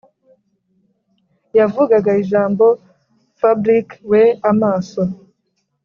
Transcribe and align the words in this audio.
yavugaga 1.57 2.11
ijambo 2.23 2.65
fabric 3.39 3.87
we 4.11 4.23
amaso 4.51 5.01